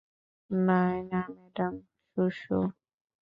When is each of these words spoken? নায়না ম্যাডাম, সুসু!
নায়না 0.49 1.21
ম্যাডাম, 1.35 1.73
সুসু! 2.07 2.57